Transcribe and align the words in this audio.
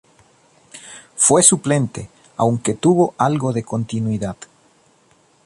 Fue 1.15 1.43
suplente, 1.43 2.09
aunque 2.35 2.73
tuvo 2.73 3.13
algo 3.19 3.53
de 3.53 3.61
continuidad. 3.61 4.35